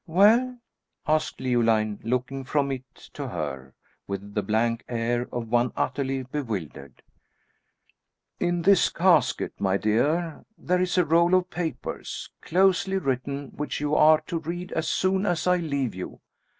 "Well!" 0.07 0.57
asked 1.05 1.39
Leoline, 1.39 1.99
looking 2.01 2.43
from 2.43 2.71
it 2.71 2.91
to 3.13 3.27
her, 3.27 3.75
with 4.07 4.33
the 4.33 4.41
blank 4.41 4.83
air 4.89 5.27
of 5.31 5.49
one 5.51 5.71
utterly 5.77 6.23
bewildered, 6.23 7.03
"In 8.39 8.63
this 8.63 8.89
casket, 8.89 9.53
my 9.59 9.77
dear, 9.77 10.43
there 10.57 10.81
is 10.81 10.97
a 10.97 11.05
roll 11.05 11.35
of 11.35 11.51
papers, 11.51 12.31
closely 12.41 12.97
written, 12.97 13.49
which 13.49 13.79
you 13.79 13.93
are 13.93 14.21
to 14.21 14.39
read 14.39 14.71
as 14.71 14.87
soon 14.87 15.27
as 15.27 15.45
I 15.45 15.57
leave 15.57 15.93
you. 15.93 16.19